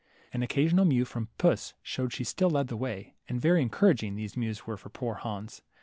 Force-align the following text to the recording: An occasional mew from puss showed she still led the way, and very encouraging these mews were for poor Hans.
An 0.33 0.41
occasional 0.41 0.83
mew 0.85 1.05
from 1.05 1.27
puss 1.37 1.75
showed 1.83 2.11
she 2.11 2.23
still 2.23 2.49
led 2.49 2.69
the 2.69 2.75
way, 2.75 3.13
and 3.29 3.39
very 3.39 3.61
encouraging 3.61 4.15
these 4.15 4.35
mews 4.35 4.65
were 4.65 4.75
for 4.75 4.89
poor 4.89 5.13
Hans. 5.13 5.61